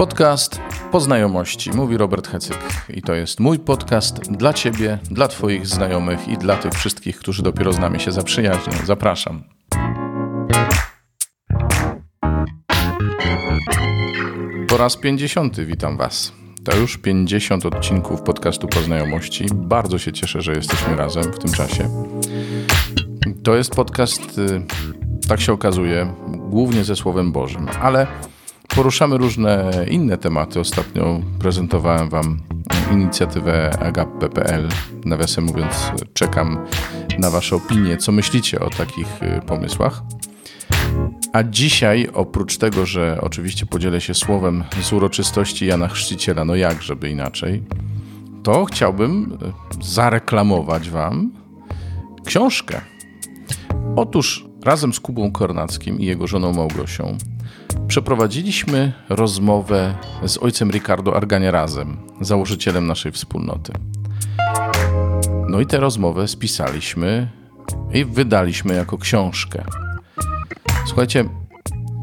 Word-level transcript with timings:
Podcast 0.00 0.60
Poznajomości, 0.92 1.70
mówi 1.70 1.96
Robert 1.96 2.28
Hecyk. 2.28 2.58
I 2.88 3.02
to 3.02 3.14
jest 3.14 3.40
mój 3.40 3.58
podcast 3.58 4.20
dla 4.32 4.52
Ciebie, 4.52 4.98
dla 5.10 5.28
Twoich 5.28 5.66
znajomych 5.66 6.28
i 6.28 6.38
dla 6.38 6.56
tych 6.56 6.72
wszystkich, 6.72 7.18
którzy 7.18 7.42
dopiero 7.42 7.72
z 7.72 7.78
nami 7.78 8.00
się 8.00 8.12
zaprzyjaźnią. 8.12 8.72
Zapraszam. 8.84 9.44
Po 14.68 14.76
raz 14.76 14.96
50 14.96 15.60
witam 15.60 15.96
Was. 15.96 16.32
To 16.64 16.76
już 16.76 16.96
50 16.96 17.66
odcinków 17.66 18.22
podcastu 18.22 18.68
Poznajomości. 18.68 19.46
Bardzo 19.54 19.98
się 19.98 20.12
cieszę, 20.12 20.40
że 20.40 20.52
jesteśmy 20.52 20.96
razem 20.96 21.22
w 21.22 21.38
tym 21.38 21.52
czasie. 21.52 22.04
To 23.44 23.56
jest 23.56 23.74
podcast, 23.74 24.38
y, 24.38 24.62
tak 25.28 25.40
się 25.40 25.52
okazuje, 25.52 26.14
głównie 26.28 26.84
ze 26.84 26.96
Słowem 26.96 27.32
Bożym, 27.32 27.68
ale 27.80 28.06
poruszamy 28.74 29.18
różne 29.18 29.70
inne 29.90 30.18
tematy. 30.18 30.60
Ostatnio 30.60 31.20
prezentowałem 31.38 32.08
Wam 32.08 32.40
inicjatywę 32.92 33.78
agape.pl. 33.82 34.68
Nawiasem 35.04 35.44
mówiąc, 35.44 35.92
czekam 36.14 36.66
na 37.18 37.30
Wasze 37.30 37.56
opinie, 37.56 37.96
co 37.96 38.12
myślicie 38.12 38.60
o 38.60 38.70
takich 38.70 39.22
y, 39.22 39.40
pomysłach. 39.46 40.02
A 41.32 41.42
dzisiaj, 41.42 42.08
oprócz 42.14 42.56
tego, 42.56 42.86
że 42.86 43.18
oczywiście 43.20 43.66
podzielę 43.66 44.00
się 44.00 44.14
słowem 44.14 44.64
z 44.82 44.92
uroczystości 44.92 45.66
Jana 45.66 45.88
Chrzciciela, 45.88 46.44
no 46.44 46.54
jak 46.54 46.82
żeby 46.82 47.10
inaczej, 47.10 47.62
to 48.42 48.64
chciałbym 48.64 49.32
y, 49.32 49.84
zareklamować 49.84 50.90
Wam 50.90 51.32
książkę. 52.24 52.80
Otóż 53.96 54.49
razem 54.64 54.92
z 54.92 55.00
Kubą 55.00 55.32
Kornackim 55.32 56.00
i 56.00 56.04
jego 56.04 56.26
żoną 56.26 56.52
Małgosią 56.52 57.18
przeprowadziliśmy 57.88 58.92
rozmowę 59.08 59.94
z 60.26 60.38
ojcem 60.38 60.70
Ricardo 60.70 61.16
Argania 61.16 61.50
razem, 61.50 61.96
założycielem 62.20 62.86
naszej 62.86 63.12
wspólnoty. 63.12 63.72
No 65.48 65.60
i 65.60 65.66
tę 65.66 65.80
rozmowę 65.80 66.28
spisaliśmy 66.28 67.30
i 67.92 68.04
wydaliśmy 68.04 68.74
jako 68.74 68.98
książkę. 68.98 69.64
Słuchajcie, 70.86 71.24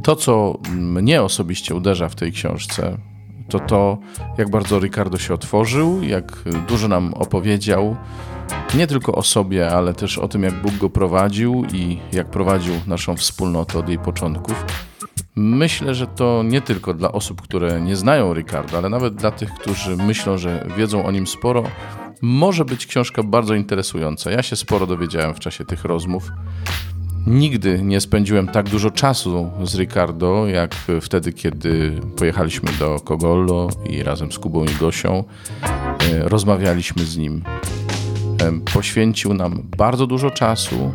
to 0.04 0.16
co 0.16 0.60
mnie 0.72 1.22
osobiście 1.22 1.76
uderza 1.76 2.10
w 2.10 2.16
tej 2.16 2.32
książce, 2.32 2.98
to 3.50 3.60
to, 3.60 3.98
jak 4.38 4.50
bardzo 4.50 4.80
Ricardo 4.80 5.18
się 5.18 5.34
otworzył, 5.34 6.04
jak 6.04 6.44
dużo 6.68 6.88
nam 6.88 7.14
opowiedział, 7.14 7.96
nie 8.76 8.88
tylko 8.88 9.12
o 9.12 9.24
sobie, 9.24 9.72
ale 9.72 9.94
też 9.94 10.18
o 10.18 10.28
tym, 10.28 10.44
jak 10.44 10.54
Bóg 10.54 10.76
go 10.76 10.90
prowadził 10.90 11.66
i 11.74 11.98
jak 12.12 12.30
prowadził 12.30 12.74
naszą 12.88 13.16
wspólnotę 13.16 13.80
od 13.80 13.90
jej 13.90 14.00
początków. 14.00 14.66
Myślę, 15.36 15.96
że 15.96 16.08
to 16.08 16.44
nie 16.46 16.62
tylko 16.62 16.94
dla 16.94 17.12
osób, 17.12 17.42
które 17.42 17.82
nie 17.82 17.96
znają 17.96 18.34
Ricardo, 18.34 18.78
ale 18.78 18.90
nawet 18.90 19.16
dla 19.16 19.32
tych, 19.32 19.54
którzy 19.54 19.98
myślą, 19.98 20.38
że 20.38 20.68
wiedzą 20.78 21.06
o 21.06 21.12
nim 21.12 21.28
sporo, 21.28 21.64
może 22.22 22.66
być 22.66 22.86
książka 22.86 23.24
bardzo 23.24 23.54
interesująca. 23.54 24.32
Ja 24.32 24.44
się 24.44 24.56
sporo 24.56 24.88
dowiedziałem 24.88 25.34
w 25.34 25.40
czasie 25.40 25.66
tych 25.66 25.86
rozmów. 25.86 26.32
Nigdy 27.28 27.82
nie 27.84 28.02
spędziłem 28.02 28.48
tak 28.48 28.70
dużo 28.70 28.92
czasu 28.92 29.52
z 29.64 29.76
Ricardo, 29.76 30.48
jak 30.48 30.76
wtedy, 31.02 31.34
kiedy 31.34 32.02
pojechaliśmy 32.18 32.72
do 32.80 33.00
Kogollo 33.00 33.70
i 33.90 34.04
razem 34.04 34.32
z 34.32 34.40
Kubą 34.40 34.66
i 34.66 34.76
Gosią 34.80 35.24
e, 35.64 36.30
rozmawialiśmy 36.30 37.06
z 37.06 37.18
nim. 37.18 37.44
Poświęcił 38.74 39.34
nam 39.34 39.64
bardzo 39.78 40.08
dużo 40.08 40.32
czasu, 40.32 40.92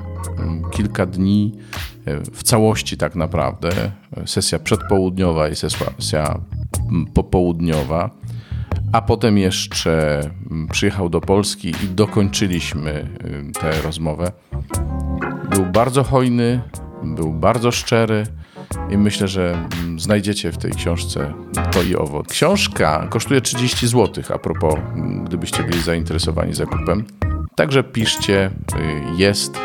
kilka 0.71 1.07
dni 1.07 1.53
w 2.33 2.43
całości 2.43 2.97
tak 2.97 3.15
naprawdę. 3.15 3.71
Sesja 4.27 4.59
przedpołudniowa 4.59 5.49
i 5.49 5.57
sesja 5.57 6.41
popołudniowa. 7.15 8.11
A 8.93 9.03
potem 9.03 9.39
jeszcze 9.39 10.21
przyjechał 10.71 11.09
do 11.09 11.21
Polski 11.21 11.69
i 11.69 11.89
dokończyliśmy 11.89 13.09
tę 13.61 13.83
rozmowę. 13.83 14.33
Był 15.51 15.67
bardzo 15.67 16.05
hojny, 16.05 16.61
był 17.03 17.33
bardzo 17.33 17.71
szczery 17.71 18.27
i 18.91 18.99
myślę, 18.99 19.29
że 19.29 19.69
znajdziecie 19.97 20.53
w 20.53 20.59
tej 20.59 20.73
książce 20.73 21.33
to 21.73 21.83
i 21.83 21.97
owo. 21.97 22.23
Książka 22.23 23.07
kosztuje 23.11 23.41
30 23.41 23.87
zł, 23.87 24.25
a 24.35 24.39
propos, 24.39 24.75
gdybyście 25.25 25.63
byli 25.63 25.83
zainteresowani 25.83 26.55
zakupem. 26.55 27.05
Także 27.57 27.85
piszcie, 27.85 28.51
y, 28.77 29.17
jest. 29.17 29.59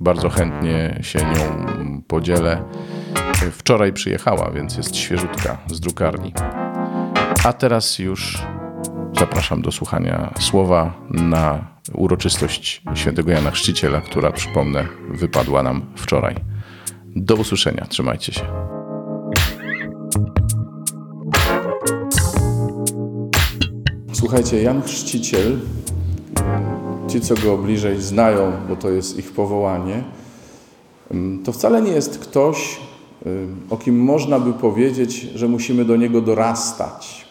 Bardzo 0.00 0.30
chętnie 0.30 0.98
się 1.02 1.18
nią 1.18 2.02
podzielę. 2.02 2.62
Wczoraj 3.52 3.92
przyjechała, 3.92 4.50
więc 4.50 4.76
jest 4.76 4.96
świeżutka 4.96 5.58
z 5.66 5.80
drukarni. 5.80 6.32
A 7.44 7.52
teraz 7.52 7.98
już 7.98 8.38
zapraszam 9.18 9.62
do 9.62 9.72
słuchania 9.72 10.34
słowa 10.40 10.94
na 11.10 11.64
uroczystość 11.94 12.82
świętego 12.94 13.30
Jana 13.30 13.50
Chrzciciela, 13.50 14.00
która, 14.00 14.32
przypomnę, 14.32 14.86
wypadła 15.10 15.62
nam 15.62 15.82
wczoraj. 15.96 16.34
Do 17.16 17.34
usłyszenia, 17.34 17.86
trzymajcie 17.88 18.32
się. 18.32 18.42
Słuchajcie, 24.12 24.62
Jan 24.62 24.82
Chrzciciel, 24.82 25.58
ci 27.08 27.20
co 27.20 27.34
go 27.34 27.58
bliżej 27.58 28.02
znają, 28.02 28.52
bo 28.68 28.76
to 28.76 28.90
jest 28.90 29.18
ich 29.18 29.32
powołanie, 29.32 30.04
to 31.44 31.52
wcale 31.52 31.82
nie 31.82 31.92
jest 31.92 32.18
ktoś, 32.18 32.80
o 33.70 33.76
kim 33.76 34.00
można 34.00 34.40
by 34.40 34.52
powiedzieć, 34.52 35.12
że 35.34 35.48
musimy 35.48 35.84
do 35.84 35.96
niego 35.96 36.20
dorastać. 36.20 37.26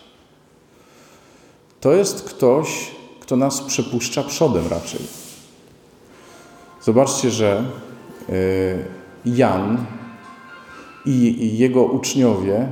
To 1.81 1.93
jest 1.93 2.23
ktoś, 2.23 2.91
kto 3.19 3.35
nas 3.35 3.61
przepuszcza 3.61 4.23
przodem 4.23 4.67
raczej. 4.67 5.01
Zobaczcie, 6.81 7.31
że 7.31 7.63
e, 8.29 8.33
Jan 9.25 9.85
i 11.05 11.57
jego 11.57 11.83
uczniowie 11.83 12.67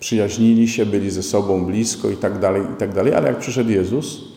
przyjaźnili 0.00 0.68
się, 0.68 0.86
byli 0.86 1.10
ze 1.10 1.22
sobą 1.22 1.64
blisko 1.64 2.10
i 2.10 2.16
tak 2.16 2.38
dalej, 2.38 2.62
i 2.62 2.76
tak 2.78 2.94
dalej, 2.94 3.14
ale 3.14 3.28
jak 3.28 3.38
przyszedł 3.38 3.70
Jezus, 3.70 4.31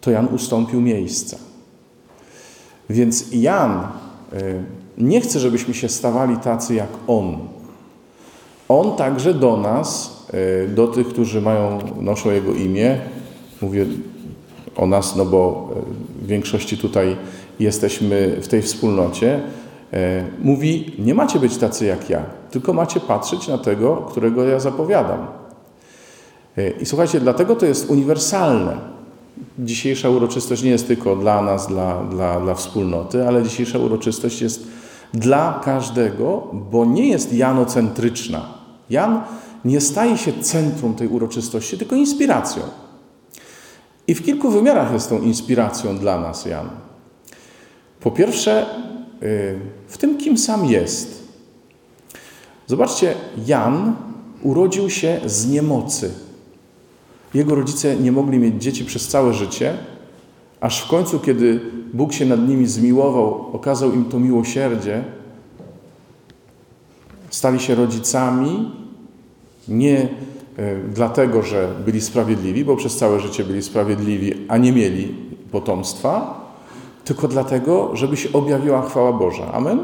to 0.00 0.10
Jan 0.10 0.28
ustąpił 0.34 0.80
miejsca. 0.80 1.36
Więc 2.90 3.26
Jan 3.32 3.70
e, 3.70 3.86
nie 4.98 5.20
chce, 5.20 5.40
żebyśmy 5.40 5.74
się 5.74 5.88
stawali 5.88 6.36
tacy 6.36 6.74
jak 6.74 6.88
On. 7.06 7.38
On 8.68 8.96
także 8.96 9.34
do 9.34 9.56
nas, 9.56 10.16
e, 10.64 10.68
do 10.68 10.88
tych, 10.88 11.08
którzy 11.08 11.40
mają, 11.40 11.78
noszą 12.00 12.30
Jego 12.30 12.52
imię, 12.52 12.98
Mówię 13.62 13.86
o 14.76 14.86
nas, 14.86 15.16
no 15.16 15.24
bo 15.24 15.70
e, 15.76 16.24
w 16.24 16.26
większości 16.26 16.78
tutaj 16.78 17.16
jesteśmy 17.58 18.36
w 18.42 18.48
tej 18.48 18.62
wspólnocie. 18.62 19.40
Mówi, 20.42 20.92
nie 20.98 21.14
macie 21.14 21.38
być 21.38 21.56
tacy 21.56 21.86
jak 21.86 22.10
ja, 22.10 22.22
tylko 22.50 22.72
macie 22.72 23.00
patrzeć 23.00 23.48
na 23.48 23.58
tego, 23.58 23.96
którego 23.96 24.44
ja 24.44 24.60
zapowiadam. 24.60 25.26
I 26.80 26.86
słuchajcie, 26.86 27.20
dlatego 27.20 27.56
to 27.56 27.66
jest 27.66 27.90
uniwersalne. 27.90 28.76
Dzisiejsza 29.64 30.10
uroczystość 30.10 30.62
nie 30.62 30.70
jest 30.70 30.86
tylko 30.86 31.16
dla 31.16 31.42
nas, 31.42 31.66
dla, 31.66 32.04
dla, 32.04 32.40
dla 32.40 32.54
wspólnoty, 32.54 33.28
ale 33.28 33.42
dzisiejsza 33.42 33.78
uroczystość 33.78 34.42
jest 34.42 34.66
dla 35.14 35.60
każdego, 35.64 36.46
bo 36.52 36.84
nie 36.84 37.08
jest 37.08 37.32
janocentryczna. 37.32 38.54
Jan 38.90 39.22
nie 39.64 39.80
staje 39.80 40.18
się 40.18 40.32
centrum 40.32 40.94
tej 40.94 41.08
uroczystości, 41.08 41.78
tylko 41.78 41.96
inspiracją. 41.96 42.62
I 44.06 44.14
w 44.14 44.22
kilku 44.22 44.50
wymiarach 44.50 44.92
jest 44.92 45.08
tą 45.08 45.22
inspiracją 45.22 45.98
dla 45.98 46.20
nas 46.20 46.46
Jan. 46.46 46.70
Po 48.00 48.10
pierwsze, 48.10 48.66
y, 49.22 49.60
w 49.88 49.98
tym, 49.98 50.18
kim 50.18 50.38
sam 50.38 50.66
jest. 50.66 51.20
Zobaczcie, 52.66 53.14
Jan 53.46 53.96
urodził 54.42 54.90
się 54.90 55.20
z 55.26 55.50
niemocy. 55.50 56.10
Jego 57.34 57.54
rodzice 57.54 57.96
nie 57.96 58.12
mogli 58.12 58.38
mieć 58.38 58.62
dzieci 58.62 58.84
przez 58.84 59.08
całe 59.08 59.34
życie, 59.34 59.76
aż 60.60 60.84
w 60.84 60.88
końcu, 60.88 61.20
kiedy 61.20 61.60
Bóg 61.94 62.12
się 62.12 62.26
nad 62.26 62.48
nimi 62.48 62.66
zmiłował, 62.66 63.46
okazał 63.52 63.92
im 63.92 64.04
to 64.04 64.20
miłosierdzie, 64.20 65.04
stali 67.30 67.60
się 67.60 67.74
rodzicami, 67.74 68.70
nie 69.68 70.08
E, 70.60 70.76
dlatego, 70.94 71.42
że 71.42 71.68
byli 71.84 72.00
sprawiedliwi, 72.00 72.64
bo 72.64 72.76
przez 72.76 72.96
całe 72.96 73.20
życie 73.20 73.44
byli 73.44 73.62
sprawiedliwi, 73.62 74.34
a 74.48 74.56
nie 74.56 74.72
mieli 74.72 75.14
potomstwa, 75.50 76.40
tylko 77.04 77.28
dlatego, 77.28 77.96
żeby 77.96 78.16
się 78.16 78.32
objawiła 78.32 78.82
chwała 78.82 79.12
Boża. 79.12 79.52
Amen? 79.52 79.78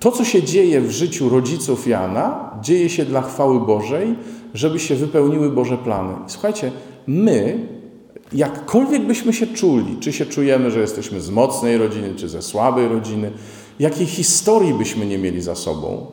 To, 0.00 0.12
co 0.12 0.24
się 0.24 0.42
dzieje 0.42 0.80
w 0.80 0.90
życiu 0.90 1.28
rodziców 1.28 1.86
Jana, 1.86 2.50
dzieje 2.62 2.88
się 2.88 3.04
dla 3.04 3.22
chwały 3.22 3.60
Bożej, 3.60 4.14
żeby 4.54 4.78
się 4.78 4.94
wypełniły 4.94 5.50
Boże 5.50 5.78
plany. 5.78 6.14
Słuchajcie, 6.26 6.72
my, 7.06 7.58
jakkolwiek 8.32 9.06
byśmy 9.06 9.32
się 9.32 9.46
czuli, 9.46 9.96
czy 10.00 10.12
się 10.12 10.26
czujemy, 10.26 10.70
że 10.70 10.80
jesteśmy 10.80 11.20
z 11.20 11.30
mocnej 11.30 11.78
rodziny, 11.78 12.14
czy 12.16 12.28
ze 12.28 12.42
słabej 12.42 12.88
rodziny, 12.88 13.30
jakiej 13.78 14.06
historii 14.06 14.74
byśmy 14.74 15.06
nie 15.06 15.18
mieli 15.18 15.42
za 15.42 15.54
sobą, 15.54 16.06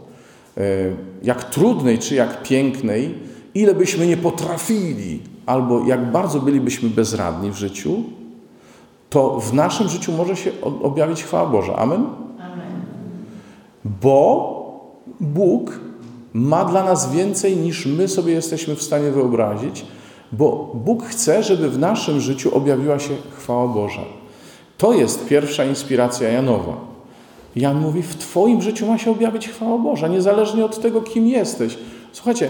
jak 1.24 1.44
trudnej 1.44 2.00
czy 2.00 2.16
jak 2.16 2.44
pięknej, 2.44 3.16
ile 3.56 3.76
byśmy 3.76 4.08
nie 4.08 4.18
potrafili, 4.18 5.20
albo 5.46 5.86
jak 5.86 6.12
bardzo 6.12 6.40
bylibyśmy 6.40 6.90
bezradni 6.90 7.52
w 7.52 7.56
życiu, 7.56 8.04
to 9.10 9.40
w 9.40 9.54
naszym 9.54 9.90
życiu 9.90 10.12
może 10.12 10.36
się 10.36 10.52
objawić 10.62 11.24
chwała 11.24 11.50
Boża. 11.50 11.76
Amen? 11.76 12.06
Amen. 12.40 12.82
Bo 14.02 14.54
Bóg 15.20 15.80
ma 16.34 16.66
dla 16.66 16.84
nas 16.84 17.12
więcej 17.12 17.58
niż 17.58 17.86
my 17.86 18.08
sobie 18.08 18.34
jesteśmy 18.34 18.76
w 18.76 18.84
stanie 18.84 19.12
wyobrazić, 19.12 19.86
bo 20.32 20.72
Bóg 20.74 21.04
chce, 21.04 21.44
żeby 21.44 21.70
w 21.70 21.80
naszym 21.80 22.20
życiu 22.20 22.58
objawiła 22.58 23.00
się 23.00 23.14
chwała 23.38 23.68
Boża. 23.68 24.02
To 24.78 24.94
jest 24.94 25.26
pierwsza 25.26 25.66
inspiracja 25.66 26.30
Janowa. 26.30 26.78
Jan 27.56 27.82
mówi: 27.82 28.02
W 28.02 28.16
Twoim 28.16 28.62
życiu 28.62 28.88
ma 28.88 28.98
się 28.98 29.12
objawić 29.12 29.50
chwała 29.50 29.78
Boża, 29.78 30.08
niezależnie 30.08 30.66
od 30.66 30.82
tego, 30.82 31.02
kim 31.02 31.28
jesteś. 31.28 31.78
Słuchajcie, 32.12 32.50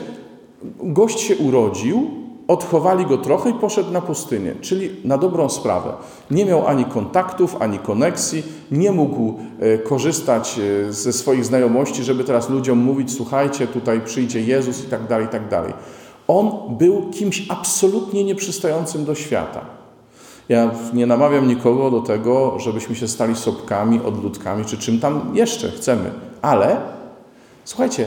gość 0.80 1.20
się 1.20 1.36
urodził, 1.38 2.23
odchowali 2.48 3.06
go 3.06 3.18
trochę 3.18 3.50
i 3.50 3.54
poszedł 3.54 3.92
na 3.92 4.02
pustynię, 4.02 4.56
czyli 4.62 4.90
na 5.04 5.18
dobrą 5.18 5.50
sprawę. 5.50 5.94
Nie 6.32 6.46
miał 6.46 6.68
ani 6.68 6.86
kontaktów, 6.86 7.56
ani 7.60 7.80
koneksji, 7.80 8.44
nie 8.72 8.92
mógł 8.92 9.34
e, 9.60 9.78
korzystać 9.78 10.60
e, 10.60 10.94
ze 10.94 11.14
swoich 11.14 11.46
znajomości, 11.46 12.04
żeby 12.04 12.24
teraz 12.24 12.50
ludziom 12.50 12.78
mówić: 12.78 13.14
Słuchajcie, 13.14 13.68
tutaj 13.68 14.02
przyjdzie 14.02 14.42
Jezus 14.42 14.84
i 14.84 14.88
tak 14.88 15.08
dalej, 15.08 15.26
i 15.26 15.30
tak 15.30 15.50
dalej. 15.50 15.74
On 16.28 16.78
był 16.78 17.10
kimś 17.12 17.46
absolutnie 17.50 18.24
nieprzystającym 18.24 19.06
do 19.06 19.16
świata. 19.16 19.62
Ja 20.50 20.72
nie 20.94 21.06
namawiam 21.06 21.48
nikogo 21.48 21.92
do 21.92 22.02
tego, 22.02 22.60
żebyśmy 22.60 22.96
się 22.96 23.08
stali 23.08 23.36
sopkami, 23.36 24.02
odludkami, 24.06 24.66
czy 24.66 24.78
czym 24.78 25.00
tam 25.00 25.32
jeszcze 25.34 25.72
chcemy. 25.72 26.12
Ale 26.42 26.82
słuchajcie, 27.66 28.06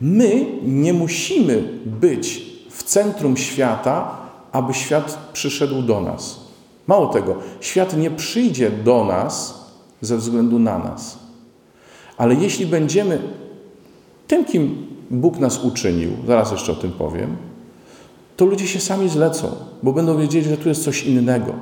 my 0.00 0.46
nie 0.62 0.92
musimy 0.92 1.62
być 1.86 2.51
w 2.72 2.82
centrum 2.82 3.36
świata, 3.36 4.16
aby 4.52 4.74
świat 4.74 5.18
przyszedł 5.32 5.82
do 5.82 6.00
nas. 6.00 6.40
Mało 6.86 7.06
tego, 7.06 7.36
świat 7.60 7.96
nie 7.96 8.10
przyjdzie 8.10 8.70
do 8.70 9.04
nas 9.04 9.62
ze 10.00 10.16
względu 10.16 10.58
na 10.58 10.78
nas. 10.78 11.18
Ale 12.16 12.34
jeśli 12.34 12.66
będziemy 12.66 13.18
tym, 14.26 14.44
kim 14.44 14.86
Bóg 15.10 15.38
nas 15.38 15.64
uczynił, 15.64 16.10
zaraz 16.26 16.52
jeszcze 16.52 16.72
o 16.72 16.74
tym 16.74 16.92
powiem, 16.92 17.36
to 18.36 18.44
ludzie 18.44 18.68
się 18.68 18.80
sami 18.80 19.08
zlecą, 19.08 19.48
bo 19.82 19.92
będą 19.92 20.18
wiedzieli, 20.18 20.48
że 20.48 20.56
tu 20.56 20.68
jest 20.68 20.84
coś 20.84 21.02
innego. 21.02 21.52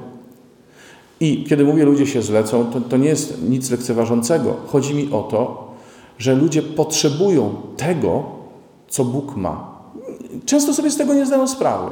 I 1.20 1.44
kiedy 1.48 1.64
mówię, 1.64 1.84
ludzie 1.84 2.06
się 2.06 2.22
zlecą, 2.22 2.64
to, 2.64 2.80
to 2.80 2.96
nie 2.96 3.08
jest 3.08 3.42
nic 3.42 3.70
lekceważącego. 3.70 4.56
Chodzi 4.66 4.94
mi 4.94 5.12
o 5.12 5.22
to, 5.22 5.70
że 6.18 6.34
ludzie 6.34 6.62
potrzebują 6.62 7.54
tego, 7.76 8.24
co 8.88 9.04
Bóg 9.04 9.36
ma. 9.36 9.69
Często 10.46 10.74
sobie 10.74 10.90
z 10.90 10.96
tego 10.96 11.14
nie 11.14 11.26
zdają 11.26 11.48
sprawy. 11.48 11.90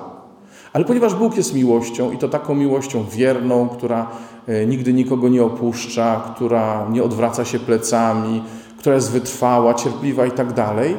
Ale 0.73 0.85
ponieważ 0.85 1.15
Bóg 1.15 1.37
jest 1.37 1.55
miłością 1.55 2.13
i 2.13 2.19
to 2.19 2.29
taką 2.29 2.55
miłością 2.55 3.05
wierną, 3.13 3.69
która 3.69 4.11
e, 4.47 4.67
nigdy 4.67 4.93
nikogo 4.93 5.29
nie 5.29 5.45
opuszcza, 5.45 6.33
która 6.35 6.89
nie 6.91 7.03
odwraca 7.03 7.45
się 7.45 7.59
plecami, 7.59 8.43
która 8.79 8.95
jest 8.95 9.11
wytrwała, 9.11 9.75
cierpliwa 9.75 10.27
i 10.27 10.31
tak 10.31 10.53
dalej, 10.53 10.97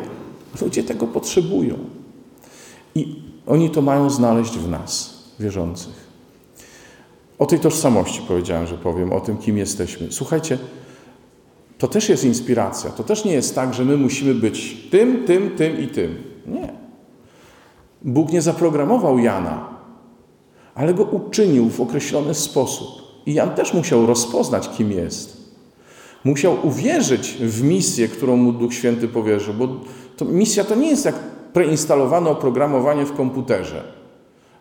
ludzie 0.61 0.83
tego 0.83 1.07
potrzebują. 1.07 1.75
I 2.95 3.21
oni 3.47 3.69
to 3.69 3.81
mają 3.81 4.09
znaleźć 4.09 4.57
w 4.57 4.69
nas, 4.69 5.23
wierzących. 5.39 6.09
O 7.39 7.45
tej 7.45 7.59
tożsamości 7.59 8.21
powiedziałem, 8.27 8.67
że 8.67 8.77
powiem, 8.77 9.13
o 9.13 9.19
tym, 9.19 9.37
kim 9.37 9.57
jesteśmy. 9.57 10.07
Słuchajcie, 10.11 10.57
to 11.77 11.87
też 11.87 12.09
jest 12.09 12.23
inspiracja. 12.23 12.89
To 12.89 13.03
też 13.03 13.25
nie 13.25 13.33
jest 13.33 13.55
tak, 13.55 13.73
że 13.73 13.85
my 13.85 13.97
musimy 13.97 14.35
być 14.35 14.77
tym, 14.91 15.25
tym, 15.25 15.51
tym 15.55 15.79
i 15.79 15.87
tym. 15.87 16.23
Nie. 16.47 16.88
Bóg 18.01 18.31
nie 18.31 18.41
zaprogramował 18.41 19.19
Jana, 19.19 19.69
ale 20.75 20.93
go 20.93 21.03
uczynił 21.03 21.69
w 21.69 21.81
określony 21.81 22.33
sposób. 22.33 22.87
I 23.25 23.33
Jan 23.33 23.49
też 23.49 23.73
musiał 23.73 24.05
rozpoznać, 24.05 24.69
kim 24.69 24.91
jest. 24.91 25.37
Musiał 26.23 26.57
uwierzyć 26.63 27.37
w 27.41 27.63
misję, 27.63 28.07
którą 28.07 28.35
mu 28.35 28.51
Duch 28.51 28.73
Święty 28.73 29.07
powierzył, 29.07 29.53
bo 29.53 29.67
to, 30.17 30.25
misja 30.25 30.63
to 30.63 30.75
nie 30.75 30.89
jest 30.89 31.05
jak 31.05 31.15
preinstalowane 31.53 32.29
oprogramowanie 32.29 33.05
w 33.05 33.13
komputerze, 33.13 33.83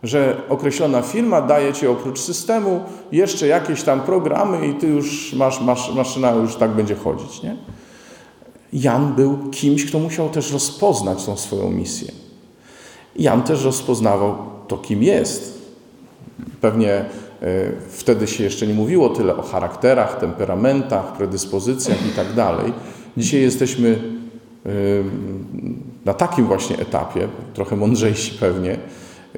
że 0.03 0.43
określona 0.49 1.03
firma 1.03 1.43
daje 1.43 1.73
ci 1.73 1.87
oprócz 1.87 2.21
systemu 2.21 2.81
jeszcze 3.13 3.47
jakieś 3.47 3.83
tam 3.83 4.01
programy 4.01 4.67
i 4.67 4.75
ty 4.75 4.87
już 4.87 5.33
masz, 5.33 5.61
masz 5.61 5.95
maszyna 5.95 6.31
już 6.31 6.57
tak 6.57 6.71
będzie 6.71 6.95
chodzić. 6.95 7.43
Nie? 7.43 7.57
Jan 8.73 9.15
był 9.15 9.39
kimś, 9.51 9.87
kto 9.87 9.99
musiał 9.99 10.29
też 10.29 10.53
rozpoznać 10.53 11.25
tą 11.25 11.37
swoją 11.37 11.71
misję. 11.71 12.13
Jan 13.19 13.43
też 13.43 13.65
rozpoznawał 13.65 14.37
to, 14.69 14.77
kim 14.77 15.03
jest. 15.03 15.69
Pewnie 16.61 16.93
e, 16.93 17.05
wtedy 17.89 18.27
się 18.27 18.45
jeszcze 18.45 18.67
nie 18.67 18.75
mówiło 18.75 19.09
tyle 19.09 19.37
o 19.37 19.43
charakterach, 19.43 20.21
temperamentach, 20.21 21.13
predyspozycjach 21.13 22.07
i 22.07 22.11
tak 22.11 22.33
dalej. 22.33 22.73
Dzisiaj 23.17 23.41
jesteśmy 23.41 23.99
e, 24.67 24.71
na 26.05 26.15
takim 26.15 26.47
właśnie 26.47 26.79
etapie, 26.79 27.29
trochę 27.55 27.77
mądrzejsi 27.77 28.39
pewnie, 28.41 28.79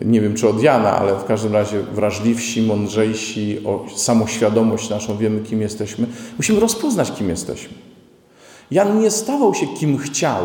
nie 0.05 0.21
wiem 0.21 0.35
czy 0.35 0.49
od 0.49 0.63
Jana, 0.63 0.93
ale 0.99 1.15
w 1.15 1.25
każdym 1.25 1.53
razie 1.53 1.83
wrażliwsi, 1.83 2.63
mądrzejsi, 2.63 3.59
o 3.67 3.85
samoświadomość 3.97 4.91
naszą, 4.91 5.17
wiemy 5.17 5.41
kim 5.41 5.61
jesteśmy. 5.61 6.07
Musimy 6.37 6.61
rozpoznać 6.61 7.13
kim 7.13 7.29
jesteśmy. 7.29 7.75
Jan 8.71 9.01
nie 9.01 9.11
stawał 9.11 9.55
się 9.55 9.67
kim 9.67 9.99
chciał, 9.99 10.43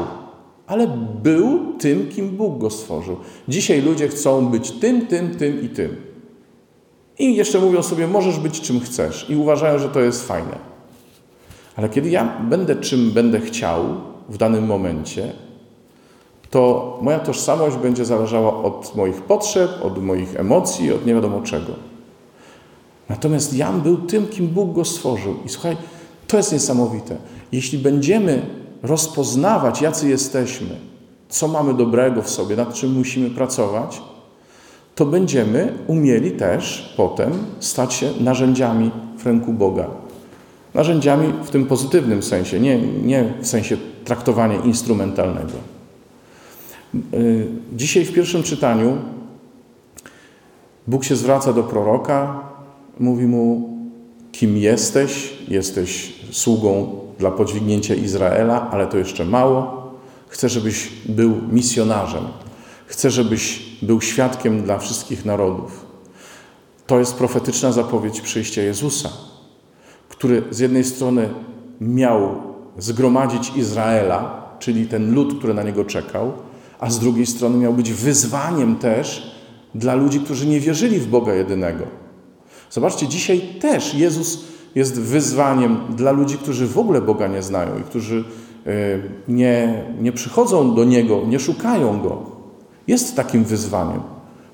ale 0.68 0.88
był 1.24 1.74
tym, 1.80 2.10
kim 2.10 2.30
Bóg 2.30 2.58
go 2.58 2.70
stworzył. 2.70 3.18
Dzisiaj 3.48 3.82
ludzie 3.82 4.08
chcą 4.08 4.48
być 4.48 4.72
tym, 4.72 5.08
tym, 5.08 5.36
tym 5.36 5.62
i 5.62 5.70
tym. 5.70 5.96
I 7.20 7.36
jeszcze 7.36 7.60
mówią 7.60 7.84
sobie, 7.84 8.08
możesz 8.08 8.40
być 8.40 8.62
czym 8.62 8.80
chcesz, 8.80 9.30
i 9.30 9.36
uważają, 9.36 9.80
że 9.80 9.90
to 9.90 10.00
jest 10.00 10.28
fajne. 10.28 10.58
Ale 11.76 11.90
kiedy 11.90 12.10
ja 12.10 12.42
będę 12.50 12.76
czym 12.76 13.12
będę 13.12 13.40
chciał 13.40 13.84
w 14.30 14.38
danym 14.38 14.66
momencie, 14.66 15.34
to 16.50 17.00
moja 17.02 17.20
tożsamość 17.20 17.78
będzie 17.78 18.06
zależała 18.06 18.64
od 18.64 18.96
moich 18.96 19.22
potrzeb, 19.22 19.72
od 19.84 20.04
moich 20.04 20.40
emocji, 20.40 20.94
od 20.94 21.06
nie 21.06 21.14
wiadomo 21.14 21.42
czego. 21.42 21.74
Natomiast 23.10 23.54
Jan 23.54 23.82
był 23.82 23.98
tym, 23.98 24.28
kim 24.28 24.48
Bóg 24.48 24.74
go 24.74 24.86
stworzył. 24.86 25.36
I 25.46 25.50
słuchaj, 25.50 25.78
to 26.28 26.38
jest 26.38 26.54
niesamowite. 26.54 27.18
Jeśli 27.52 27.78
będziemy 27.78 28.65
rozpoznawać, 28.86 29.82
jacy 29.82 30.10
jesteśmy, 30.10 30.80
co 31.30 31.48
mamy 31.48 31.74
dobrego 31.74 32.22
w 32.22 32.30
sobie, 32.30 32.56
nad 32.56 32.74
czym 32.74 32.94
musimy 32.94 33.30
pracować, 33.30 34.02
to 34.96 35.06
będziemy 35.06 35.74
umieli 35.88 36.32
też 36.32 36.94
potem 36.98 37.32
stać 37.60 37.94
się 37.94 38.10
narzędziami 38.20 38.92
w 39.18 39.26
ręku 39.26 39.54
Boga. 39.54 39.88
Narzędziami 40.74 41.34
w 41.44 41.50
tym 41.50 41.66
pozytywnym 41.66 42.24
sensie, 42.24 42.60
nie, 42.60 42.82
nie 42.82 43.34
w 43.42 43.48
sensie 43.48 43.78
traktowania 44.06 44.56
instrumentalnego. 44.56 45.54
Y, 47.14 47.48
dzisiaj 47.74 48.06
w 48.06 48.14
pierwszym 48.14 48.44
czytaniu 48.44 48.98
Bóg 50.88 51.04
się 51.04 51.16
zwraca 51.16 51.54
do 51.54 51.64
proroka, 51.64 52.42
mówi 53.00 53.26
mu, 53.26 53.70
kim 54.32 54.58
jesteś, 54.58 55.34
jesteś 55.48 56.14
sługą 56.32 57.05
dla 57.20 57.32
podźwignięcia 57.32 57.96
Izraela, 57.96 58.72
ale 58.72 58.88
to 58.88 58.98
jeszcze 58.98 59.26
mało. 59.26 59.86
Chcę, 60.28 60.50
żebyś 60.50 60.90
był 61.06 61.42
misjonarzem. 61.52 62.24
Chcę, 62.86 63.12
żebyś 63.12 63.62
był 63.82 64.02
świadkiem 64.02 64.64
dla 64.64 64.78
wszystkich 64.78 65.26
narodów. 65.26 65.86
To 66.88 67.00
jest 67.00 67.16
profetyczna 67.16 67.72
zapowiedź 67.72 68.22
przyjścia 68.22 68.62
Jezusa, 68.62 69.10
który 70.10 70.44
z 70.52 70.60
jednej 70.60 70.84
strony 70.84 71.30
miał 71.82 72.44
zgromadzić 72.78 73.52
Izraela, 73.56 74.46
czyli 74.60 74.88
ten 74.88 75.14
lud, 75.14 75.38
który 75.38 75.54
na 75.54 75.64
niego 75.64 75.86
czekał, 75.86 76.34
a 76.80 76.90
z 76.90 77.00
drugiej 77.00 77.26
strony 77.26 77.58
miał 77.58 77.74
być 77.74 77.94
wyzwaniem 77.94 78.76
też 78.76 79.36
dla 79.76 79.96
ludzi, 79.96 80.20
którzy 80.20 80.48
nie 80.48 80.60
wierzyli 80.60 81.00
w 81.00 81.08
Boga 81.08 81.34
jedynego. 81.34 81.84
Zobaczcie, 82.72 83.08
dzisiaj 83.08 83.42
też 83.62 83.94
Jezus 83.94 84.44
jest 84.76 85.02
wyzwaniem 85.02 85.78
dla 85.90 86.12
ludzi, 86.12 86.38
którzy 86.38 86.68
w 86.68 86.78
ogóle 86.78 87.02
Boga 87.02 87.28
nie 87.28 87.44
znają 87.44 87.80
i 87.80 87.84
którzy 87.84 88.24
e, 88.66 88.72
nie, 89.28 89.84
nie 90.02 90.12
przychodzą 90.12 90.76
do 90.76 90.84
Niego, 90.84 91.22
nie 91.28 91.40
szukają 91.40 92.02
Go. 92.02 92.22
Jest 92.88 93.16
takim 93.16 93.44
wyzwaniem, 93.44 94.02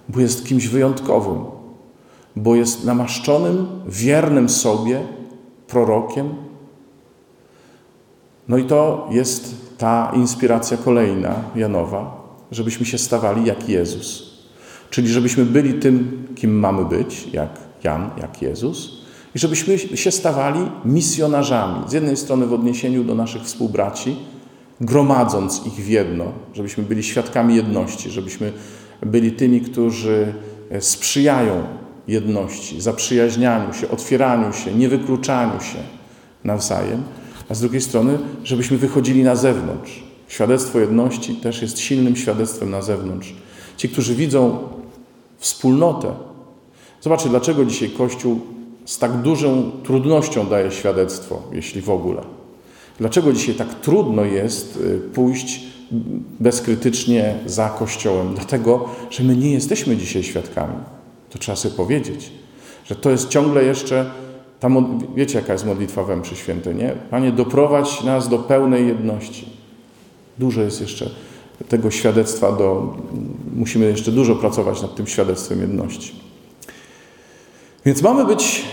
bo 0.09 0.19
jest 0.19 0.45
kimś 0.45 0.67
wyjątkowym, 0.67 1.43
bo 2.35 2.55
jest 2.55 2.85
namaszczonym, 2.85 3.67
wiernym 3.87 4.49
sobie 4.49 5.01
prorokiem. 5.67 6.29
No 8.47 8.57
i 8.57 8.63
to 8.63 9.07
jest 9.11 9.55
ta 9.77 10.11
inspiracja 10.15 10.77
kolejna, 10.77 11.35
Janowa, 11.55 12.21
żebyśmy 12.51 12.85
się 12.85 12.97
stawali 12.97 13.45
jak 13.45 13.69
Jezus. 13.69 14.31
Czyli 14.89 15.07
żebyśmy 15.07 15.45
byli 15.45 15.73
tym, 15.73 16.27
kim 16.35 16.59
mamy 16.59 16.85
być, 16.85 17.27
jak 17.33 17.49
Jan, 17.83 18.09
jak 18.21 18.41
Jezus, 18.41 19.00
i 19.35 19.39
żebyśmy 19.39 19.77
się 19.77 20.11
stawali 20.11 20.59
misjonarzami. 20.85 21.89
Z 21.89 21.93
jednej 21.93 22.17
strony 22.17 22.45
w 22.45 22.53
odniesieniu 22.53 23.03
do 23.03 23.15
naszych 23.15 23.43
współbraci, 23.43 24.15
gromadząc 24.81 25.65
ich 25.65 25.73
w 25.73 25.87
jedno, 25.87 26.25
żebyśmy 26.53 26.83
byli 26.83 27.03
świadkami 27.03 27.55
jedności, 27.55 28.09
żebyśmy 28.09 28.51
byli 29.05 29.31
tymi, 29.31 29.61
którzy 29.61 30.33
sprzyjają 30.79 31.63
jedności, 32.07 32.81
zaprzyjaźnianiu 32.81 33.73
się, 33.73 33.89
otwieraniu 33.89 34.53
się, 34.53 34.73
niewykluczaniu 34.73 35.61
się 35.61 35.77
nawzajem, 36.43 37.03
a 37.49 37.55
z 37.55 37.61
drugiej 37.61 37.81
strony, 37.81 38.17
żebyśmy 38.43 38.77
wychodzili 38.77 39.23
na 39.23 39.35
zewnątrz. 39.35 40.03
Świadectwo 40.27 40.79
jedności 40.79 41.35
też 41.35 41.61
jest 41.61 41.79
silnym 41.79 42.15
świadectwem 42.15 42.69
na 42.69 42.81
zewnątrz. 42.81 43.33
Ci, 43.77 43.89
którzy 43.89 44.15
widzą 44.15 44.57
wspólnotę, 45.37 46.11
zobaczcie, 47.01 47.29
dlaczego 47.29 47.65
dzisiaj 47.65 47.89
Kościół 47.89 48.41
z 48.91 48.97
tak 48.97 49.21
dużą 49.21 49.71
trudnością 49.83 50.47
daje 50.47 50.71
świadectwo, 50.71 51.41
jeśli 51.51 51.81
w 51.81 51.89
ogóle. 51.89 52.21
Dlaczego 52.99 53.33
dzisiaj 53.33 53.55
tak 53.55 53.73
trudno 53.73 54.23
jest 54.23 54.77
y, 54.77 54.99
pójść 55.13 55.61
bezkrytycznie 56.39 57.35
za 57.45 57.69
Kościołem? 57.69 58.33
Dlatego, 58.35 58.89
że 59.09 59.23
my 59.23 59.35
nie 59.35 59.51
jesteśmy 59.51 59.97
dzisiaj 59.97 60.23
świadkami. 60.23 60.73
To 61.29 61.39
trzeba 61.39 61.55
sobie 61.55 61.75
powiedzieć, 61.75 62.31
że 62.85 62.95
to 62.95 63.09
jest 63.09 63.29
ciągle 63.29 63.63
jeszcze, 63.63 64.11
ta, 64.59 64.69
wiecie 65.15 65.39
jaka 65.39 65.53
jest 65.53 65.65
modlitwa 65.65 66.03
we 66.03 66.15
mszy 66.15 66.35
świętej, 66.35 66.75
nie? 66.75 66.95
Panie, 67.09 67.31
doprowadź 67.31 68.03
nas 68.03 68.29
do 68.29 68.39
pełnej 68.39 68.87
jedności. 68.87 69.45
Dużo 70.39 70.61
jest 70.61 70.81
jeszcze 70.81 71.09
tego 71.69 71.91
świadectwa, 71.91 72.51
do, 72.51 72.97
musimy 73.55 73.85
jeszcze 73.85 74.11
dużo 74.11 74.35
pracować 74.35 74.81
nad 74.81 74.95
tym 74.95 75.07
świadectwem 75.07 75.61
jedności. 75.61 76.15
Więc 77.85 78.01
mamy 78.01 78.25
być 78.25 78.63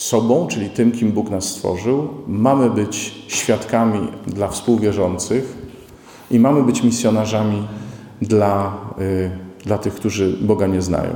sobą, 0.00 0.46
czyli 0.46 0.70
tym, 0.70 0.92
kim 0.92 1.12
Bóg 1.12 1.30
nas 1.30 1.44
stworzył, 1.44 2.08
mamy 2.26 2.70
być 2.70 3.24
świadkami 3.28 4.08
dla 4.26 4.48
współwierzących 4.48 5.56
i 6.30 6.38
mamy 6.38 6.62
być 6.62 6.82
misjonarzami 6.82 7.68
dla, 8.22 8.76
y, 9.00 9.30
dla 9.64 9.78
tych, 9.78 9.94
którzy 9.94 10.36
Boga 10.40 10.66
nie 10.66 10.82
znają. 10.82 11.10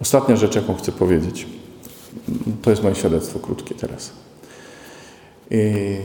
Ostatnia 0.00 0.36
rzecz, 0.36 0.56
jaką 0.56 0.74
chcę 0.74 0.92
powiedzieć, 0.92 1.46
to 2.62 2.70
jest 2.70 2.82
moje 2.82 2.94
świadectwo 2.94 3.38
krótkie 3.38 3.74
teraz. 3.74 4.12
Y, 5.52 5.98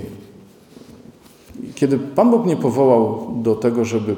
kiedy 1.76 1.98
Pan 2.00 2.32
Bóg 2.32 2.46
mnie 2.46 2.56
powołał 2.56 3.28
do 3.36 3.56
tego, 3.56 3.86
żeby, 3.86 4.16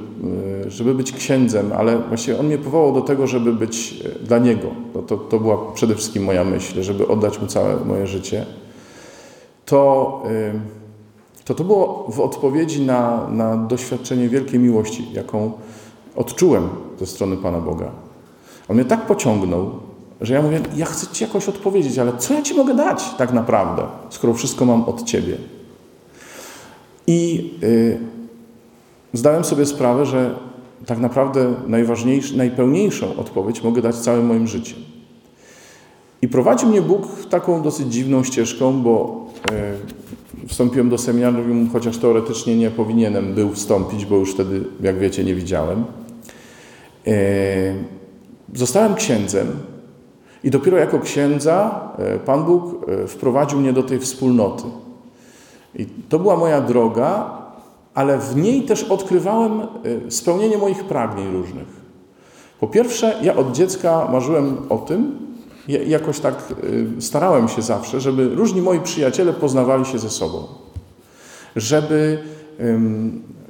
e, 0.66 0.72
żeby 0.72 0.96
być 0.96 1.12
księdzem, 1.12 1.72
ale 1.78 2.00
właściwie 2.00 2.40
On 2.40 2.46
mnie 2.46 2.58
powołał 2.58 2.94
do 2.94 3.02
tego, 3.02 3.28
żeby 3.28 3.54
być 3.54 4.04
e, 4.22 4.26
dla 4.26 4.38
Niego. 4.38 4.68
To, 4.94 5.02
to, 5.02 5.18
to 5.18 5.40
była 5.40 5.58
przede 5.74 5.96
wszystkim 5.96 6.24
moja 6.24 6.44
myśl, 6.44 6.84
żeby 6.84 7.08
oddać 7.08 7.42
Mu 7.42 7.48
całe 7.48 7.86
moje 7.86 8.08
życie. 8.08 8.46
To 9.66 10.24
e, 10.26 10.76
to, 11.46 11.54
to 11.54 11.64
było 11.64 12.08
w 12.12 12.20
odpowiedzi 12.20 12.82
na, 12.82 13.28
na 13.28 13.58
doświadczenie 13.58 14.30
wielkiej 14.30 14.60
miłości, 14.60 15.08
jaką 15.14 15.52
odczułem 16.16 16.70
ze 17.00 17.06
strony 17.06 17.38
Pana 17.38 17.60
Boga. 17.60 17.92
On 18.70 18.76
mnie 18.76 18.86
tak 18.86 19.06
pociągnął, 19.06 19.72
że 20.22 20.34
ja 20.34 20.42
mówię, 20.42 20.62
ja 20.76 20.86
chcę 20.86 21.08
Ci 21.08 21.24
jakoś 21.24 21.50
odpowiedzieć, 21.50 22.00
ale 22.00 22.18
co 22.18 22.34
ja 22.34 22.42
Ci 22.42 22.56
mogę 22.56 22.74
dać 22.74 23.04
tak 23.18 23.34
naprawdę, 23.34 23.84
skoro 24.10 24.34
wszystko 24.34 24.66
mam 24.66 24.84
od 24.84 25.04
Ciebie? 25.04 25.38
I 27.08 27.52
y, 27.64 28.00
zdałem 29.14 29.44
sobie 29.44 29.66
sprawę, 29.66 30.06
że 30.06 30.36
tak 30.86 31.00
naprawdę 31.00 31.54
najważniejszą, 31.68 32.38
najpełniejszą 32.38 33.16
odpowiedź 33.16 33.64
mogę 33.64 33.82
dać 33.82 33.96
całym 33.96 34.26
moim 34.26 34.48
życiem. 34.48 34.80
I 36.22 36.28
prowadził 36.28 36.70
mnie 36.70 36.82
Bóg 36.82 37.08
taką 37.30 37.62
dosyć 37.62 37.88
dziwną 37.88 38.24
ścieżką, 38.24 38.82
bo 38.82 39.26
y, 40.44 40.48
wstąpiłem 40.48 40.90
do 40.90 40.98
seminarium, 40.98 41.70
chociaż 41.74 41.98
teoretycznie 41.98 42.56
nie 42.56 42.72
powinienem 42.72 43.34
był 43.34 43.52
wstąpić, 43.52 44.06
bo 44.06 44.16
już 44.16 44.34
wtedy, 44.34 44.64
jak 44.82 45.00
wiecie, 45.00 45.24
nie 45.24 45.36
widziałem. 45.36 45.86
Y, 47.08 47.14
zostałem 48.54 48.96
księdzem 48.96 49.48
i 50.44 50.50
dopiero 50.50 50.78
jako 50.78 51.00
księdza 51.00 51.90
Pan 52.26 52.44
Bóg 52.44 52.86
wprowadził 53.08 53.60
mnie 53.60 53.74
do 53.74 53.84
tej 53.84 54.00
wspólnoty. 54.00 54.64
I 55.76 55.86
to 56.10 56.20
była 56.20 56.38
moja 56.38 56.62
droga, 56.62 57.30
ale 57.94 58.18
w 58.18 58.36
niej 58.36 58.62
też 58.62 58.84
odkrywałem 58.84 59.62
y, 60.08 60.12
spełnienie 60.12 60.58
moich 60.58 60.84
pragnień 60.84 61.34
różnych. 61.34 61.68
Po 62.60 62.68
pierwsze, 62.68 63.16
ja 63.22 63.36
od 63.36 63.52
dziecka 63.52 64.08
marzyłem 64.12 64.58
o 64.70 64.78
tym, 64.78 65.20
jakoś 65.68 66.20
tak 66.20 66.54
y, 66.64 67.02
starałem 67.02 67.48
się 67.48 67.62
zawsze, 67.62 68.02
żeby 68.02 68.36
różni 68.36 68.62
moi 68.62 68.80
przyjaciele 68.80 69.34
poznawali 69.34 69.86
się 69.86 70.00
ze 70.00 70.10
sobą. 70.10 70.44
Żeby, 71.56 72.20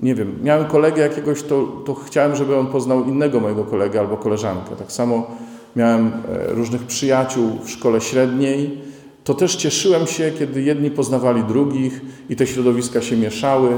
nie 0.01 0.15
wiem, 0.15 0.39
miałem 0.43 0.65
kolegę 0.65 1.01
jakiegoś, 1.01 1.43
to, 1.43 1.67
to 1.85 1.93
chciałem, 1.93 2.35
żeby 2.35 2.57
on 2.57 2.67
poznał 2.67 3.03
innego 3.03 3.39
mojego 3.39 3.63
kolegę 3.63 3.99
albo 3.99 4.17
koleżankę. 4.17 4.75
Tak 4.75 4.91
samo 4.91 5.27
miałem 5.75 6.07
e, 6.07 6.53
różnych 6.53 6.83
przyjaciół 6.83 7.51
w 7.63 7.69
szkole 7.69 8.01
średniej, 8.01 8.81
to 9.25 9.33
też 9.33 9.55
cieszyłem 9.55 10.07
się, 10.07 10.31
kiedy 10.39 10.61
jedni 10.61 10.91
poznawali 10.91 11.43
drugich 11.43 12.01
i 12.29 12.35
te 12.35 12.47
środowiska 12.47 13.01
się 13.01 13.17
mieszały. 13.17 13.69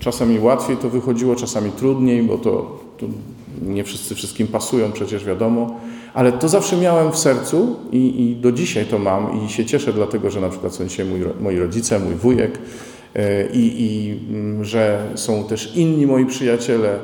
Czasami 0.00 0.40
łatwiej 0.40 0.76
to 0.76 0.90
wychodziło, 0.90 1.36
czasami 1.36 1.70
trudniej, 1.70 2.22
bo 2.22 2.38
to, 2.38 2.78
to 2.98 3.06
nie 3.62 3.84
wszyscy 3.84 4.14
wszystkim 4.14 4.46
pasują, 4.46 4.92
przecież 4.92 5.24
wiadomo. 5.24 5.80
Ale 6.14 6.32
to 6.32 6.48
zawsze 6.48 6.76
miałem 6.76 7.12
w 7.12 7.18
sercu 7.18 7.76
i, 7.92 8.22
i, 8.22 8.36
do 8.36 8.52
dzisiaj 8.52 8.86
to 8.86 8.98
mam 8.98 9.46
i 9.46 9.48
się 9.48 9.64
cieszę 9.64 9.92
dlatego, 9.92 10.30
że 10.30 10.40
na 10.40 10.48
przykład 10.48 10.74
są 10.74 10.84
dzisiaj 10.84 11.06
mój, 11.06 11.20
moi 11.40 11.58
rodzice, 11.58 11.98
mój 11.98 12.14
wujek 12.14 12.58
e, 13.14 13.46
i, 13.52 13.82
i 13.82 14.18
mm, 14.30 14.64
że 14.64 15.10
są 15.14 15.44
też 15.44 15.76
inni 15.76 16.06
moi 16.06 16.26
przyjaciele, 16.26 16.98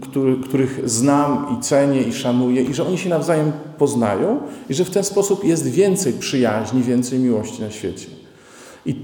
który, 0.00 0.36
których 0.36 0.90
znam 0.90 1.46
i 1.58 1.62
cenię 1.62 2.02
i 2.02 2.12
szanuję, 2.12 2.62
i 2.62 2.74
że 2.74 2.86
oni 2.86 2.98
się 2.98 3.08
nawzajem 3.08 3.52
poznają, 3.78 4.40
i 4.70 4.74
że 4.74 4.84
w 4.84 4.90
ten 4.90 5.04
sposób 5.04 5.44
jest 5.44 5.70
więcej 5.70 6.12
przyjaźni, 6.12 6.82
więcej 6.82 7.18
miłości 7.18 7.62
na 7.62 7.70
świecie. 7.70 8.06
I 8.86 8.96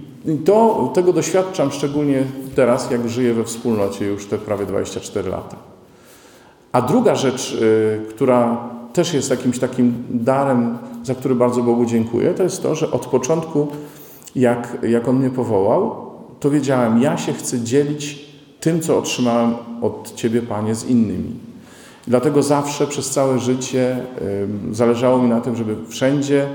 to, 0.44 0.90
tego 0.94 1.12
doświadczam 1.12 1.72
szczególnie 1.72 2.24
teraz, 2.54 2.90
jak 2.90 3.08
żyję 3.08 3.34
we 3.34 3.44
wspólnocie 3.44 4.06
już 4.06 4.26
te 4.26 4.38
prawie 4.38 4.66
24 4.66 5.28
lata. 5.28 5.56
A 6.72 6.82
druga 6.82 7.14
rzecz, 7.14 7.58
e, 7.62 8.06
która 8.06 8.68
też 8.92 9.14
jest 9.14 9.30
jakimś 9.30 9.58
takim 9.58 9.94
darem, 10.10 10.78
za 11.04 11.14
który 11.14 11.34
bardzo 11.34 11.62
Bogu 11.62 11.84
dziękuję, 11.84 12.34
to 12.34 12.42
jest 12.42 12.62
to, 12.62 12.74
że 12.74 12.90
od 12.90 13.06
początku, 13.06 13.68
jak, 14.36 14.78
jak 14.88 15.08
On 15.08 15.16
mnie 15.16 15.30
powołał, 15.30 15.96
to 16.40 16.50
wiedziałem, 16.50 17.02
ja 17.02 17.16
się 17.16 17.32
chcę 17.32 17.60
dzielić 17.60 18.31
tym, 18.62 18.80
co 18.80 18.98
otrzymałem 18.98 19.54
od 19.82 20.14
Ciebie, 20.14 20.42
Panie, 20.42 20.74
z 20.74 20.84
innymi. 20.84 21.34
Dlatego 22.06 22.42
zawsze 22.42 22.86
przez 22.86 23.10
całe 23.10 23.38
życie 23.38 23.96
zależało 24.72 25.18
mi 25.18 25.28
na 25.28 25.40
tym, 25.40 25.56
żeby 25.56 25.76
wszędzie, 25.88 26.48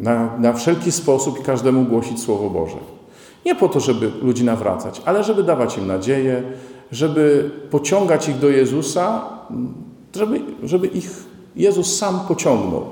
na, 0.00 0.38
na 0.38 0.52
wszelki 0.52 0.92
sposób 0.92 1.40
i 1.40 1.42
każdemu 1.42 1.84
głosić 1.84 2.20
Słowo 2.20 2.50
Boże. 2.50 2.76
Nie 3.46 3.54
po 3.54 3.68
to, 3.68 3.80
żeby 3.80 4.10
ludzi 4.22 4.44
nawracać, 4.44 5.02
ale 5.04 5.24
żeby 5.24 5.42
dawać 5.42 5.78
im 5.78 5.86
nadzieję, 5.86 6.42
żeby 6.92 7.50
pociągać 7.70 8.28
ich 8.28 8.38
do 8.38 8.48
Jezusa, 8.48 9.22
żeby, 10.16 10.40
żeby 10.62 10.86
ich 10.86 11.10
Jezus 11.56 11.98
sam 11.98 12.20
pociągnął. 12.28 12.84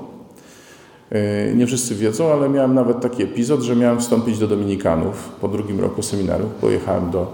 E, 1.11 1.55
nie 1.55 1.67
wszyscy 1.67 1.95
wiedzą, 1.95 2.33
ale 2.33 2.49
miałem 2.49 2.73
nawet 2.73 3.01
taki 3.01 3.23
epizod, 3.23 3.61
że 3.61 3.75
miałem 3.75 3.99
wstąpić 3.99 4.39
do 4.39 4.47
Dominikanów 4.47 5.29
po 5.41 5.47
drugim 5.47 5.79
roku 5.79 6.01
seminarium. 6.01 6.49
Pojechałem 6.61 7.11
do 7.11 7.27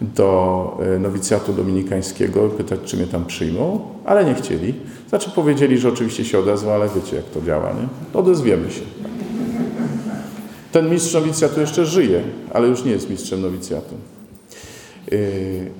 do 0.00 0.78
e, 0.96 0.98
nowicjatu 0.98 1.52
dominikańskiego 1.52 2.48
pytać, 2.48 2.80
czy 2.84 2.96
mnie 2.96 3.06
tam 3.06 3.24
przyjmą, 3.24 3.80
ale 4.04 4.24
nie 4.24 4.34
chcieli. 4.34 4.74
Znaczy 5.08 5.30
powiedzieli, 5.30 5.78
że 5.78 5.88
oczywiście 5.88 6.24
się 6.24 6.38
odezwą, 6.38 6.72
ale 6.72 6.88
wiecie, 6.88 7.16
jak 7.16 7.24
to 7.24 7.42
działa, 7.42 7.68
nie? 7.72 8.18
Odezwiemy 8.20 8.70
się. 8.70 8.80
Ten 10.72 10.90
mistrz 10.90 11.14
nowicjatu 11.14 11.60
jeszcze 11.60 11.86
żyje, 11.86 12.22
ale 12.52 12.68
już 12.68 12.84
nie 12.84 12.90
jest 12.90 13.10
mistrzem 13.10 13.42
nowicjatu. 13.42 13.94
E, 15.12 15.16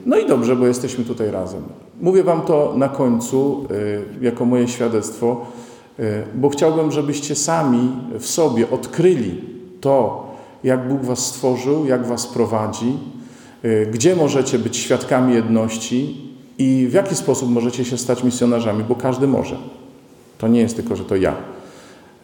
no 0.07 0.17
i 0.17 0.27
dobrze, 0.27 0.57
bo 0.57 0.67
jesteśmy 0.67 1.05
tutaj 1.05 1.31
razem. 1.31 1.63
Mówię 2.01 2.25
Wam 2.25 2.43
to 2.43 2.75
na 2.77 2.89
końcu, 2.89 3.67
e, 4.21 4.25
jako 4.25 4.45
moje 4.45 4.69
świadectwo, 4.69 5.47
bo 6.35 6.49
chciałbym, 6.49 6.93
żebyście 6.93 7.35
sami 7.35 7.93
w 8.19 8.27
sobie 8.27 8.71
odkryli 8.71 9.41
to, 9.81 10.27
jak 10.65 10.89
Bóg 10.89 11.05
Was 11.05 11.27
stworzył, 11.27 11.87
jak 11.87 12.07
Was 12.07 12.27
prowadzi, 12.27 12.99
gdzie 13.93 14.17
możecie 14.17 14.59
być 14.59 14.77
świadkami 14.77 15.35
jedności 15.35 16.17
i 16.59 16.87
w 16.91 16.93
jaki 16.93 17.15
sposób 17.15 17.51
możecie 17.51 17.85
się 17.85 17.99
stać 17.99 18.25
misjonarzami, 18.25 18.85
bo 18.85 18.95
każdy 18.95 19.27
może. 19.27 19.57
To 20.39 20.49
nie 20.49 20.61
jest 20.61 20.77
tylko, 20.77 20.97
że 20.97 21.05
to 21.05 21.17
ja. 21.17 21.37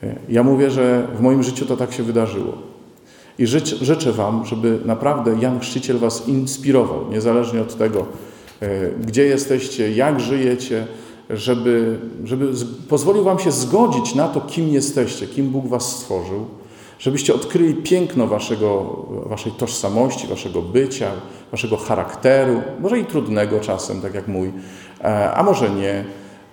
Y, 0.02 0.14
ja 0.28 0.42
mówię, 0.42 0.70
że 0.70 1.08
w 1.16 1.20
moim 1.20 1.42
życiu 1.42 1.66
to 1.66 1.76
tak 1.76 1.92
się 1.92 2.02
wydarzyło. 2.02 2.52
I 3.38 3.46
życz, 3.46 3.74
życzę 3.74 4.12
Wam, 4.12 4.46
żeby 4.46 4.78
naprawdę 4.84 5.36
Jan 5.40 5.60
Chrzciciel 5.60 5.98
Was 5.98 6.28
inspirował, 6.28 7.10
niezależnie 7.10 7.60
od 7.60 7.76
tego, 7.76 8.06
y, 8.62 8.92
gdzie 9.06 9.24
jesteście, 9.24 9.92
jak 9.92 10.20
żyjecie, 10.20 10.86
żeby, 11.30 11.98
żeby 12.24 12.48
pozwolił 12.88 13.24
Wam 13.24 13.38
się 13.38 13.52
zgodzić 13.52 14.14
na 14.14 14.28
to, 14.28 14.40
kim 14.40 14.68
jesteście, 14.68 15.26
kim 15.26 15.50
Bóg 15.50 15.68
Was 15.68 15.96
stworzył, 15.96 16.46
żebyście 16.98 17.34
odkryli 17.34 17.74
piękno 17.74 18.26
waszego, 18.26 18.84
waszej 19.26 19.52
tożsamości, 19.52 20.26
waszego 20.26 20.62
bycia, 20.62 21.10
waszego 21.52 21.76
charakteru, 21.76 22.62
może 22.80 22.98
i 22.98 23.04
trudnego 23.04 23.60
czasem, 23.60 24.00
tak 24.00 24.14
jak 24.14 24.28
mój, 24.28 24.52
e, 25.00 25.34
a 25.34 25.42
może 25.42 25.70
nie. 25.70 26.04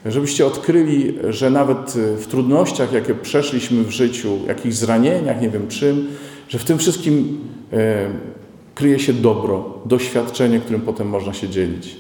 Żebyście 0.06 0.46
odkryli, 0.46 1.18
że 1.30 1.50
nawet 1.50 1.94
w 1.96 2.28
trudnościach, 2.28 2.94
jakie 2.94 3.16
przeszliśmy 3.16 3.84
w 3.84 3.90
życiu, 3.90 4.40
jakichś 4.48 4.76
zranieniach, 4.76 5.42
nie 5.42 5.50
wiem 5.50 5.68
czym, 5.68 6.08
że 6.50 6.60
w 6.60 6.64
tym 6.64 6.78
wszystkim 6.78 7.40
e, 7.74 8.08
kryje 8.76 9.00
się 9.00 9.14
dobro, 9.14 9.80
doświadczenie, 9.86 10.60
którym 10.60 10.82
potem 10.82 11.10
można 11.10 11.34
się 11.34 11.50
dzielić. 11.50 11.96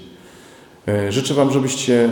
E, 0.87 1.11
życzę 1.11 1.33
Wam, 1.33 1.51
żebyście 1.51 2.09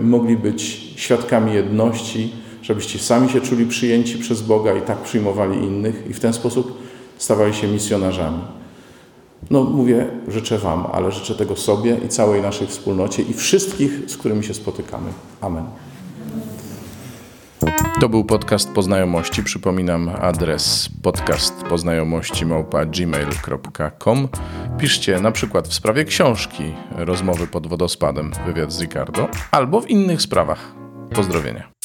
mogli 0.00 0.36
być 0.36 0.62
świadkami 0.96 1.54
jedności, 1.54 2.32
żebyście 2.62 2.98
sami 2.98 3.28
się 3.28 3.40
czuli 3.40 3.66
przyjęci 3.66 4.18
przez 4.18 4.42
Boga 4.42 4.74
i 4.74 4.82
tak 4.82 4.98
przyjmowali 4.98 5.58
innych 5.58 6.04
i 6.10 6.14
w 6.14 6.20
ten 6.20 6.32
sposób 6.32 6.78
stawali 7.18 7.54
się 7.54 7.68
misjonarzami. 7.68 8.40
No 9.50 9.64
mówię, 9.64 10.06
życzę 10.28 10.58
Wam, 10.58 10.86
ale 10.92 11.12
życzę 11.12 11.34
tego 11.34 11.56
sobie 11.56 11.98
i 12.06 12.08
całej 12.08 12.42
naszej 12.42 12.66
wspólnocie 12.66 13.22
i 13.22 13.34
wszystkich, 13.34 14.00
z 14.06 14.16
którymi 14.16 14.44
się 14.44 14.54
spotykamy. 14.54 15.10
Amen. 15.40 15.64
To 18.00 18.08
był 18.08 18.24
podcast 18.24 18.72
Poznajomości. 18.72 19.42
Przypominam 19.42 20.10
adres 20.20 20.88
podcast 21.02 21.62
poznajomości 21.62 22.44
gmail.com. 22.86 24.28
Piszcie 24.78 25.20
na 25.20 25.32
przykład 25.32 25.68
w 25.68 25.74
sprawie 25.74 26.04
książki 26.04 26.62
Rozmowy 26.90 27.46
pod 27.46 27.66
wodospadem, 27.66 28.32
wywiad 28.46 28.72
z 28.72 28.80
Ricardo, 28.80 29.28
albo 29.50 29.80
w 29.80 29.90
innych 29.90 30.22
sprawach. 30.22 30.74
Pozdrowienia. 31.14 31.75